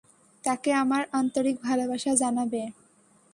[0.43, 2.61] তাঁকে আমার আন্তরিক ভালবাসা জানাবে।